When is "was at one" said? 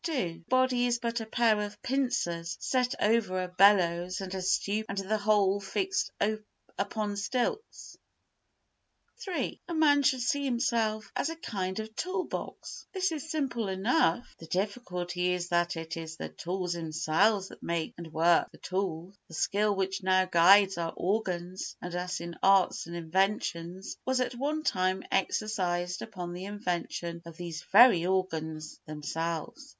24.03-24.63